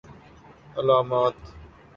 [0.77, 1.35] علامات